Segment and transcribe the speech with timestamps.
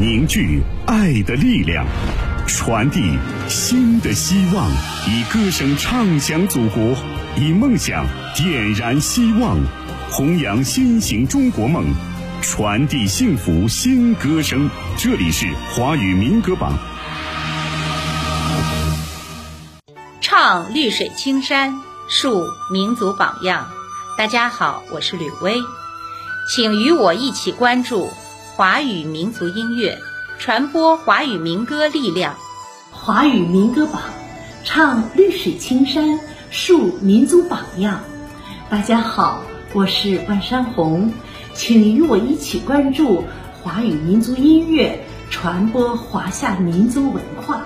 [0.00, 1.84] 凝聚爱的力量，
[2.46, 4.70] 传递新的希望，
[5.08, 6.94] 以歌声唱响祖国，
[7.36, 8.06] 以梦想
[8.36, 9.58] 点燃希望，
[10.08, 11.84] 弘扬新型中国梦，
[12.40, 14.70] 传递幸福新歌声。
[14.96, 16.78] 这里是华语民歌榜，
[20.20, 21.74] 唱绿水青山，
[22.08, 23.66] 树民族榜样。
[24.16, 25.56] 大家好，我是吕薇，
[26.54, 28.08] 请与我一起关注
[28.58, 29.96] 华语民族音乐，
[30.36, 32.34] 传播华语民歌力量。
[32.90, 34.02] 华语民歌榜，
[34.64, 36.18] 唱绿水青山，
[36.50, 38.00] 树民族榜样。
[38.68, 41.12] 大家好，我是万山红，
[41.54, 43.22] 请与我一起关注
[43.62, 47.62] 华语民族音乐，传播华夏民族文化。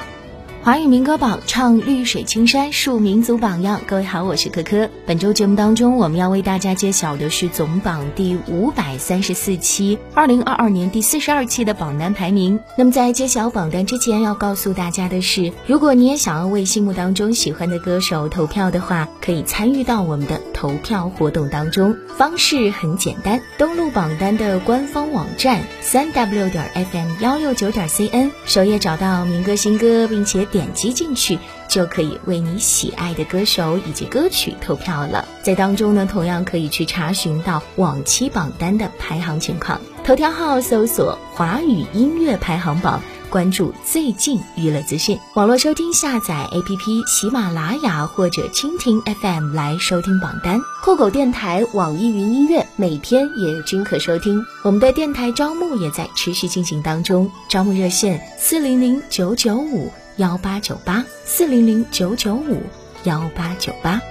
[0.65, 4.89] 华语民歌榜唱绿水青山树民族榜样，各位好，我是可可。
[5.05, 12.61] 本周节目当中，我们要为大家揭晓的是总榜第五百三十四期，二零二二年第四十二期的榜单排名。
[12.79, 21.97] 那么在揭晓榜单之前，要告诉大家的是，如果你也想要为心目当中喜欢的歌手投票的话，可以参与到我们的投票活动当中。
[22.17, 30.47] 方式很简单，登录榜单的官方网站三 w 点 fm 幺六九点 cn，首页找到民歌新歌，并且。
[30.53, 31.37] 点击进去
[31.67, 35.27] 就可以为你喜爱的歌手以及歌曲投票了。
[35.43, 39.81] 在当中呢，同样可以去查询到往期榜单的排行情况。
[40.05, 45.17] 头条号搜索“华语音乐排行榜”，关注最近娱乐资讯。
[45.35, 50.61] 网络收听下载 APP 喜马拉雅或者蜻蜓 FM 来收听榜单。
[50.83, 54.45] 酷狗电台、网易云音乐每天也均可收听。
[54.63, 59.93] 我们的电台招募也在持续进行当中，招募热线四零零九九五。
[60.19, 62.59] 幺八九八四零零九九五
[63.05, 64.03] 幺八九八，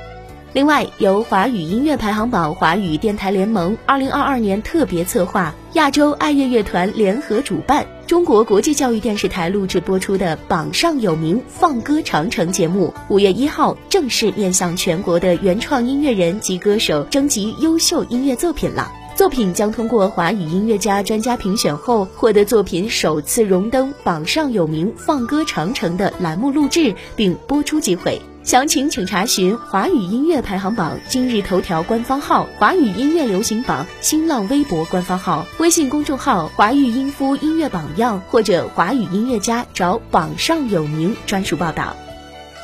[0.52, 18.92] 另外由华语音乐排行榜、华语电台联盟二零二二年特别策划、亚洲爱乐乐团联合主办、中国国际教育电视台录制播出的《榜上有名·放歌长城》节目，五月一号正式面向全国的原创音乐人及歌手征集优秀音乐作品了。
[19.16, 28.20] 作品将通过华语音乐家专家评选后，获得作品首次荣登榜上有名放歌长城的栏目录制并播出机会。
[28.44, 41.96] 详情请查询华语音乐排行榜今日头条官方号、华语音乐流行榜新浪微博官方号、微信公众号“华语音夫音乐榜样”或者华语音乐家找榜上有名专属报道。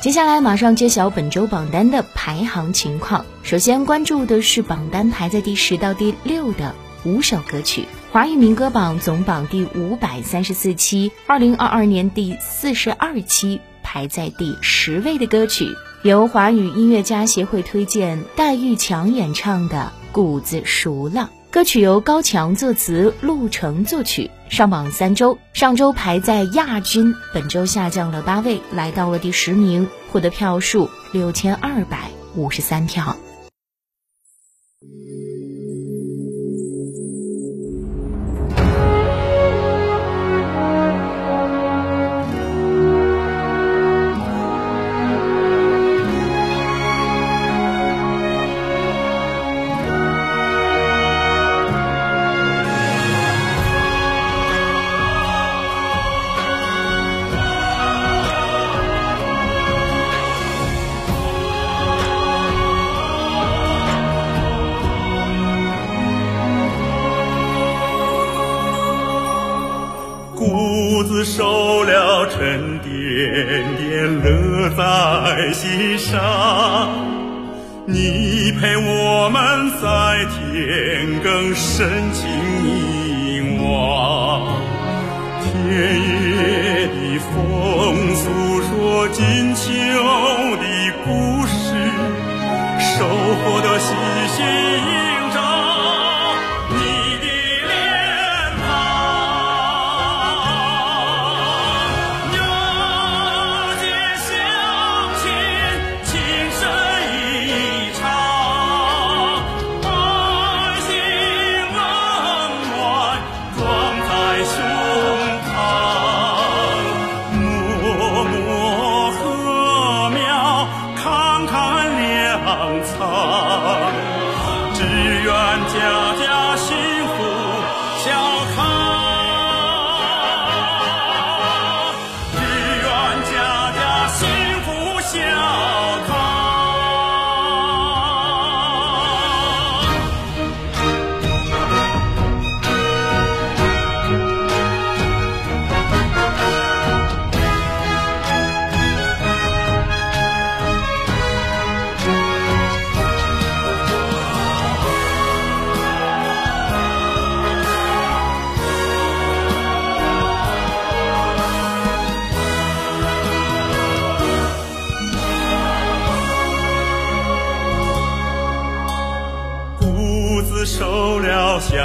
[0.00, 3.26] 接下来马上揭晓本周榜单的排行情况。
[3.42, 6.72] 首先关注的是榜单排在第十到第六的
[7.04, 7.84] 五首歌曲。
[8.12, 15.66] 华语民歌榜总榜第五百三十四期，二零二二年第四十二期排在第十位的歌曲，
[16.04, 21.30] 由华语音乐家协会推荐戴玉强演唱的《谷子熟了》。
[21.50, 33.16] 歌曲由高强作词，陆程作曲，上榜三周，上周排在亚军，本周下降了八位，来到了第十名，获得票数六千二百五十三票。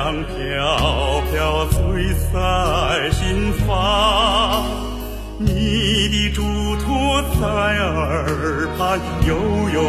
[0.03, 1.79] 香飘飘醉
[2.33, 4.65] 在心房，
[5.39, 5.47] 你
[6.09, 6.41] 的嘱
[6.83, 9.33] 托在耳畔悠
[9.73, 9.79] 悠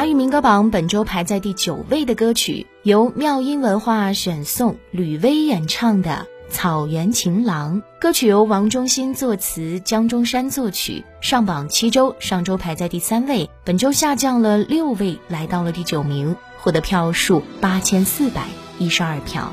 [0.00, 7.82] 华语民歌榜本周排在第九位的歌曲，由妙音文化选送，吕薇演唱的《草原情郎》。
[8.00, 18.46] 歌曲由王中新作词，江中山作曲，上榜七周，上周排在第三位，本周下降了六位，来到了第九名，获得票数八千四百
[18.78, 19.52] 一十二票。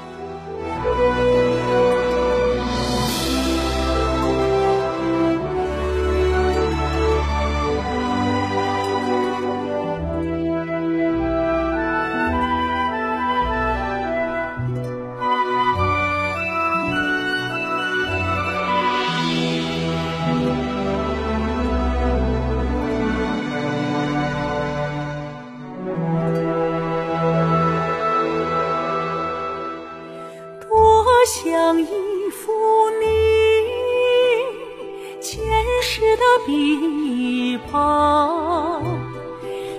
[35.90, 38.84] 时的臂膀，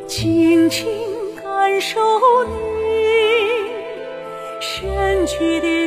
[0.06, 0.88] 轻轻
[1.36, 2.00] 感受
[2.44, 2.54] 你
[4.58, 5.77] 身躯的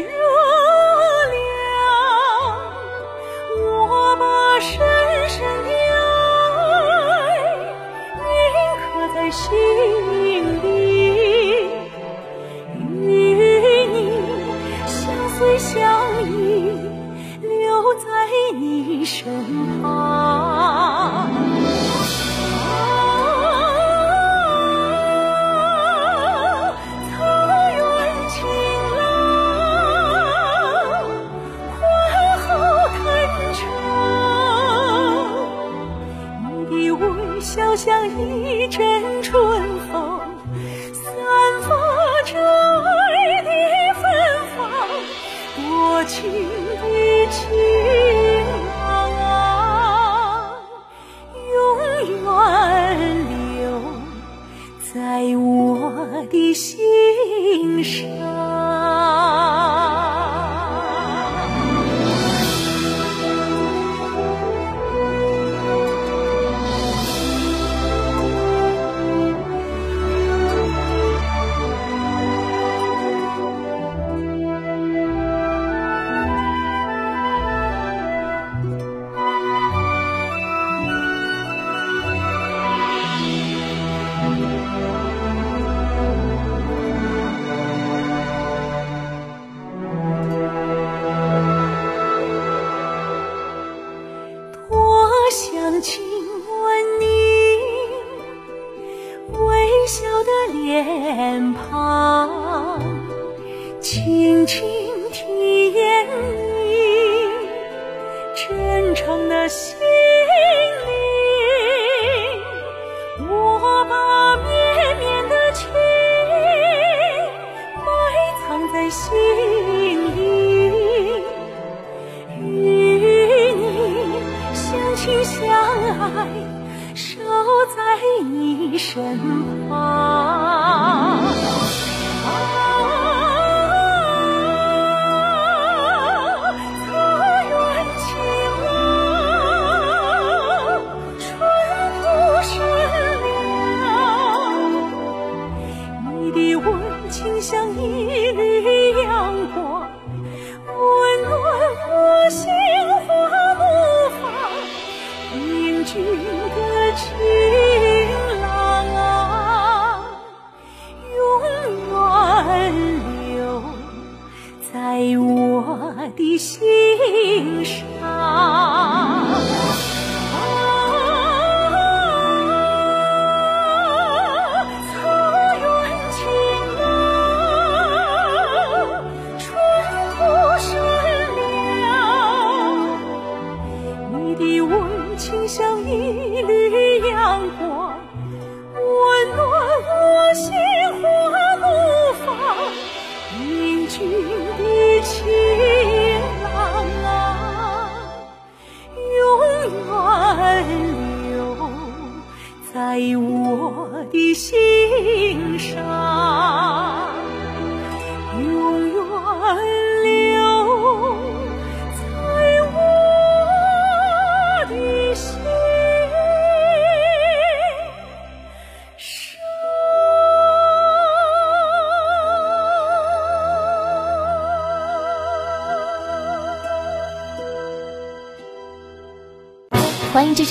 [54.94, 58.51] 在我的心上。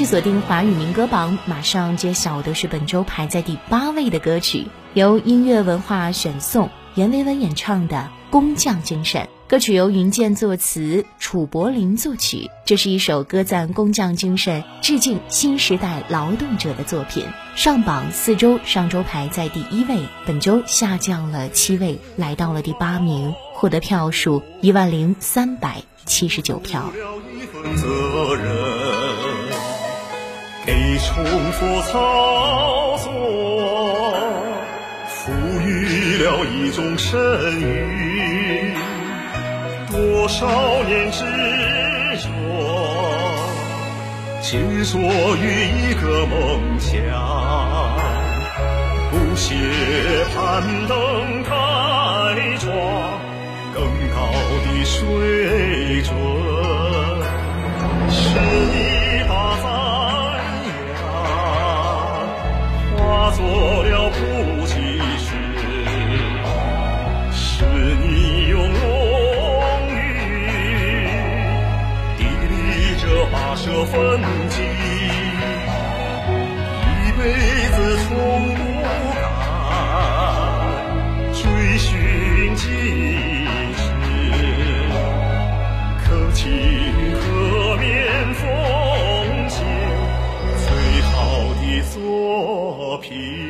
[0.01, 7.97] 续锁定华语民歌榜，马上揭晓的是本周排在第八位的歌曲，由音乐文化选送，阎维文演唱的
[8.33, 9.21] 《工匠精神》。
[9.47, 12.51] 歌曲由云健作词，楚柏林作曲。
[12.65, 17.27] 这是一首歌赞工匠精神、致敬新时代劳动者的作品。
[17.55, 26.91] 上榜四周，上周排在第一位，本周下降了七位，来到了第八名，获得票数一万零三百七十九票。
[31.03, 33.11] 重复操作，
[35.09, 37.19] 赋予了一种神
[37.61, 38.75] 韵。
[39.91, 40.47] 多少
[40.85, 41.25] 年执
[42.19, 42.29] 着，
[44.43, 44.99] 执着
[45.37, 45.43] 于
[45.81, 46.95] 一个梦想，
[49.11, 49.55] 不懈
[50.35, 51.51] 攀登开
[52.59, 52.71] 创
[53.75, 53.83] 更
[54.15, 54.17] 高
[54.65, 56.15] 的水准。
[58.11, 58.75] 是你
[59.29, 59.80] 把。
[63.33, 64.75] 做了不计
[65.19, 65.29] 时，
[67.33, 67.65] 是
[67.97, 68.77] 你用荣
[69.89, 69.95] 誉
[72.19, 72.53] 砥砺
[73.01, 73.97] 着跋涉奋
[74.49, 74.59] 进，
[76.97, 77.21] 一辈
[77.71, 78.09] 子从
[78.55, 78.59] 不
[79.21, 79.23] 敢
[81.33, 81.39] 追
[81.79, 81.89] 寻
[82.57, 82.63] 极
[83.77, 83.81] 致，
[86.05, 86.39] 可亲
[87.21, 87.23] 可
[87.79, 87.87] 面
[88.35, 88.43] 奉
[89.49, 89.57] 献
[90.59, 90.67] 最
[91.03, 91.11] 好
[91.61, 91.97] 的作
[93.01, 93.50] 皮。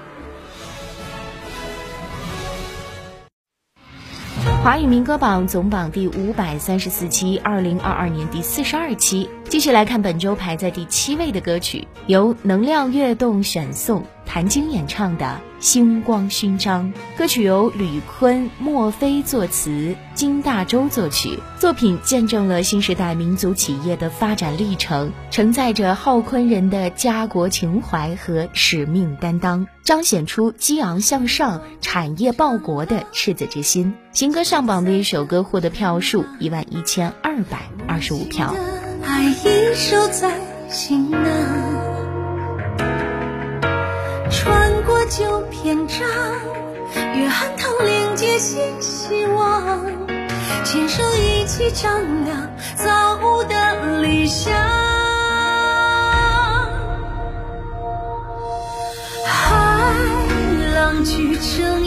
[4.63, 9.27] 华语民歌榜总榜第五百三十四期，二零二二年第四十二期。
[9.49, 14.05] 继续来看本周排在第七位的歌曲，由能量悦动选送。
[14.33, 15.25] 谭晶演唱的
[15.59, 21.37] 《星光勋章》歌曲由吕坤、莫非作词，金大洲作曲。
[21.59, 33.93] 作品见证了新时代民族企业的发展历程，承载着浩坤人的家国情怀和使命担当，彰显出激昂向上、产业报国的赤子之心。
[34.13, 38.55] 新歌上榜的一首歌获得票数一万一千二百二十五票。
[39.03, 40.39] 爱已守在
[40.69, 41.90] 心囊。
[45.17, 45.99] 旧篇章，
[47.13, 49.85] 约翰堂连接新希望，
[50.63, 54.53] 牵手一起丈量造物的理想。
[59.25, 59.93] 海
[60.75, 61.80] 浪聚成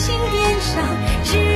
[0.00, 0.82] 心点上
[1.22, 1.49] 只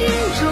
[0.00, 0.08] 心
[0.40, 0.49] 中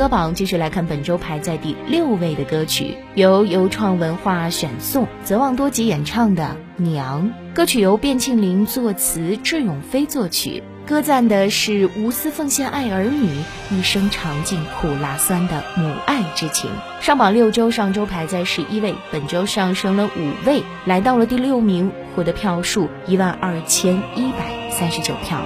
[0.00, 7.30] 歌榜继续来看本周排在第六位的歌曲，由由创文化选送，泽望多吉演唱的《娘》。
[7.54, 10.62] 歌曲由卞庆林作词，智永飞作曲。
[10.86, 13.28] 歌赞的是无私奉献爱儿女，
[13.70, 16.70] 一生尝尽苦辣酸的母爱之情。
[17.02, 25.42] 上榜六周，上周排在十一位，本周上升了五位，来到了第六名，获得票数一万二千一百三十九票。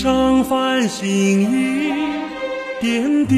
[0.00, 1.92] 上繁星一
[2.80, 3.36] 点点，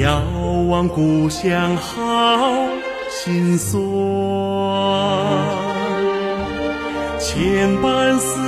[0.00, 0.22] 遥
[0.70, 2.66] 望故乡好
[3.10, 3.78] 心酸，
[7.20, 8.45] 千般思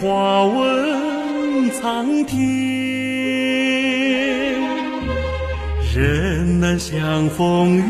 [0.00, 2.38] 花问苍天，
[5.92, 7.82] 人难相逢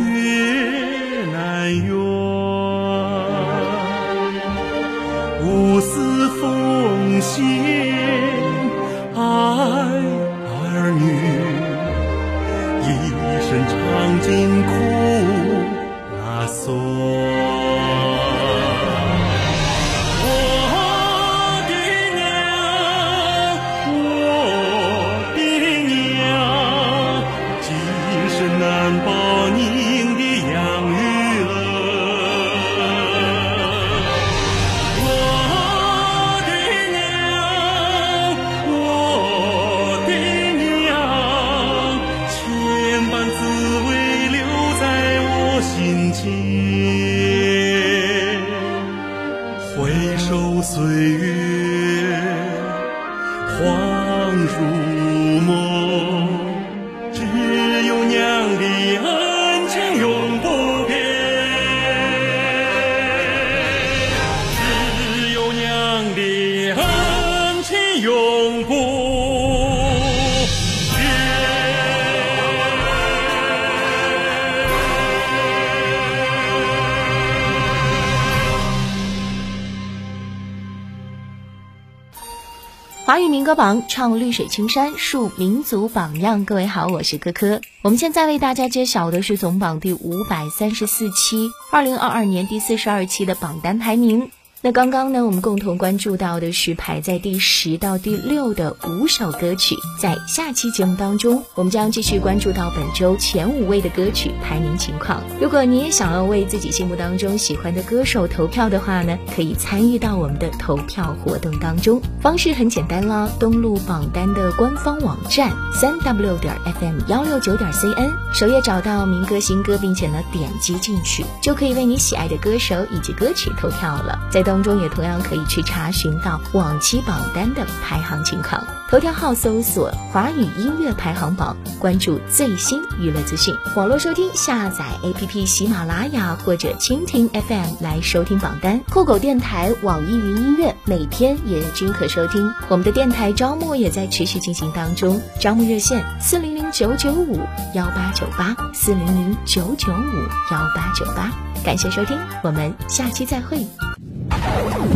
[83.49, 86.45] 歌榜唱绿水青山，树民族榜样。
[86.45, 87.63] 各位好，我是科科。
[87.81, 94.31] 我们现在为大家揭晓的是总榜第五百三十四期，二零二二年第四十二期的榜单排名。
[94.61, 99.77] 那刚刚呢，我们共同关注到的是排在第十到第六的五首歌曲。
[100.01, 105.23] 在下期节目当中，我们将继续关注到本周前五位的歌曲排名情况。
[105.41, 112.03] 如果你也想要为自己心目当中喜欢的歌手投票的话呢，可以参与到我们的投票活动当中。
[112.21, 124.19] 方式很简单啦，登录榜单的官方网站三 w 点 fm 幺六九点 cn，首页找到民歌新歌，并且呢点击进去，就可以为你喜爱的歌手以及歌曲投票了。
[124.33, 128.61] 在当中也同样可以去查询到往期榜单的排行情况。
[128.91, 133.55] 头条号搜索“华语音乐排行榜”，关注最新娱乐资讯。
[133.77, 138.81] 网络收听下载 APP 喜马拉雅或者蜻蜓 FM 来收听榜单。
[138.91, 142.53] 酷狗电台、网易云音乐每天也均可收听。
[142.69, 147.39] 我们的电台招募也在持续进行当中，招募热线四零零九九五
[147.75, 150.17] 幺八九八四零零九九五
[150.51, 151.31] 幺八九八。
[151.65, 153.65] 感谢收听，我们下期再会。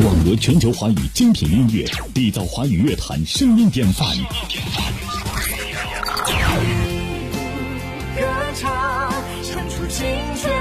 [0.05, 4.09] 网罗全球华语精品音乐，缔造华语乐坛声音典范。
[8.17, 8.23] 歌
[8.55, 10.07] 唱，唱出青
[10.41, 10.53] 春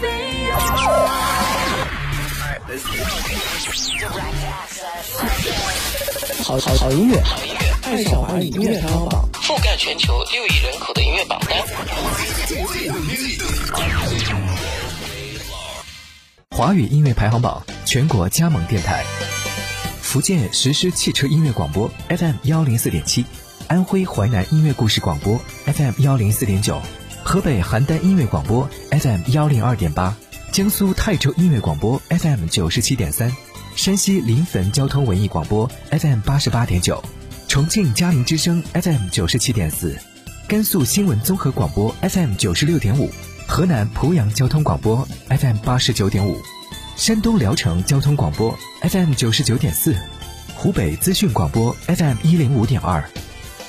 [0.00, 0.08] 飞
[0.48, 0.60] 扬。
[6.44, 7.22] 好好好音乐，
[7.84, 11.58] 爱上华语音乐排行榜，覆盖全球六亿人口的音乐榜单。
[16.50, 19.04] 华语音乐排行榜全国加盟电台：
[20.00, 23.26] 福建实施汽车音乐广播 FM 幺零四点七，
[23.66, 26.80] 安徽淮南音乐故事广播 FM 幺零四点九，
[27.24, 30.16] 河北邯郸音乐广播 FM 幺零二点八，
[30.52, 33.34] 江苏泰州音乐广播 FM 九十七点三，
[33.74, 37.02] 山西临汾交通文艺广播 FM 八十八点九，
[37.48, 39.98] 重庆嘉陵之声 FM 九十七点四，
[40.46, 43.10] 甘肃新闻综合广播 FM 九十六点五。
[43.48, 46.40] 河南濮阳交通广播 FM 八十九点五，
[47.00, 49.96] 山东聊城交通广播 FM 九十九点四，
[50.54, 53.02] 湖北资讯广播 FM 一零五点二，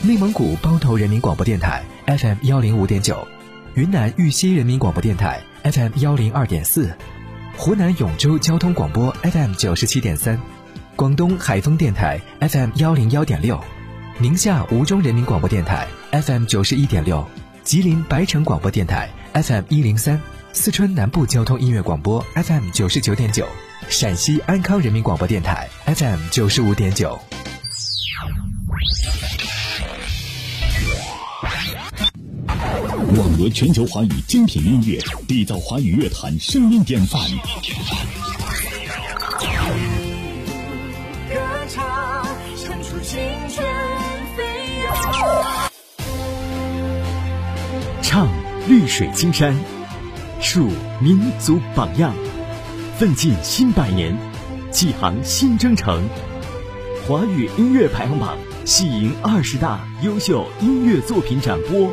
[0.02, 3.26] 内蒙古包头人民广播电台 FM 幺零五点九，
[3.74, 6.94] 云南玉溪人民广播电台 FM 幺零二点四，
[7.56, 10.38] 湖南永州交通广播 FM 九十七点三，
[10.98, 13.58] 广东海丰电台 FM 幺零幺点六，
[14.18, 17.26] 宁夏吴忠人民广播电台 FM 九十一点六，
[17.64, 19.10] 吉林白城广播电台。
[19.34, 20.20] FM 一零三，
[20.54, 23.48] 四川南部交通音乐广播 FM 九十九点九，
[23.90, 27.18] 陕西安康人民广播电台 FM 九十五点九。
[33.18, 37.22] 网罗全球华语精品音乐，缔造华语乐坛声音典范。
[41.30, 43.66] 歌唱，唱出青春
[44.36, 44.44] 飞
[44.84, 44.94] 扬。
[48.02, 48.28] 唱
[48.68, 49.56] 绿水青山，
[50.42, 50.68] 树
[51.00, 52.14] 民族榜样，
[52.98, 54.18] 奋进新百年，
[54.72, 56.04] 启航新征程。
[57.08, 61.90] 华语音乐排行榜喜迎二十大优秀音乐作品展播。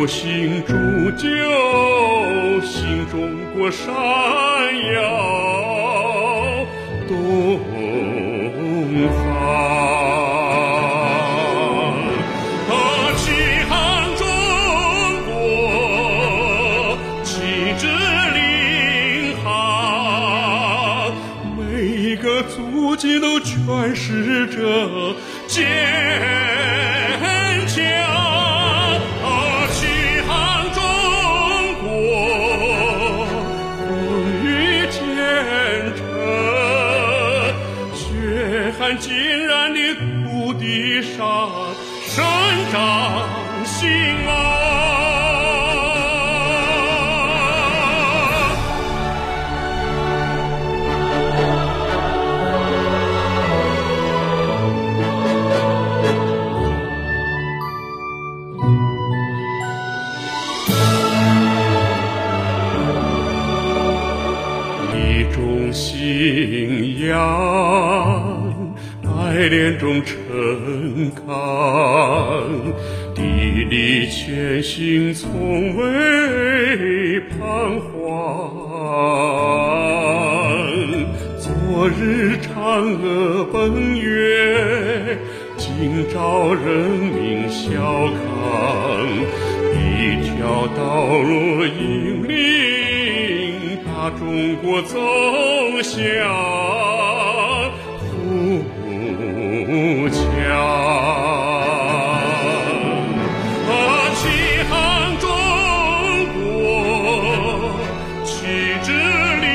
[0.00, 0.72] 颗初心铸
[1.10, 1.28] 就
[2.62, 3.92] 新中国闪
[4.94, 5.02] 耀
[7.06, 7.60] 东
[9.10, 9.20] 方。
[12.70, 12.72] 啊，
[13.18, 13.22] 启
[13.68, 13.76] 航
[14.16, 14.24] 中
[15.26, 15.30] 国，
[17.22, 17.30] 旗
[17.78, 17.86] 帜
[18.32, 18.38] 领
[19.44, 21.12] 航，
[21.58, 25.09] 每一个足迹都诠释着
[65.40, 68.74] 一种信仰，
[69.06, 70.14] 爱恋中成
[71.26, 72.44] 钢，
[73.14, 73.22] 砥
[73.70, 77.90] 砺前行，从未彷徨。
[81.38, 85.16] 昨日嫦娥奔月，
[85.56, 87.70] 今朝人民小
[88.12, 88.20] 康，
[89.72, 92.59] 一条道路引领
[94.18, 94.98] 中国走
[95.82, 95.98] 向
[97.98, 98.08] 富
[100.08, 100.20] 强。
[103.68, 103.72] 啊，
[104.16, 104.20] 启
[104.68, 104.72] 航
[105.18, 105.24] 中
[106.34, 106.38] 国，
[108.24, 108.30] 旗
[108.82, 108.88] 帜
[109.40, 109.46] 领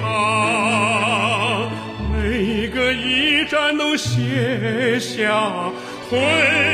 [0.00, 1.70] 航，
[2.12, 5.16] 每一个驿站都写下
[6.10, 6.69] 辉煌。